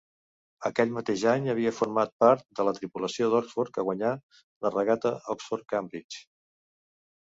Aquell 0.69 0.93
mateix 0.95 1.25
any 1.33 1.45
havia 1.53 1.73
format 1.79 2.13
part 2.23 2.41
de 2.59 2.65
la 2.69 2.73
tripulació 2.77 3.29
d'Oxford 3.35 3.73
que 3.77 3.85
guanyà 3.91 4.11
la 4.67 4.73
Regata 4.77 5.13
Oxford-Cambridge. 5.37 6.23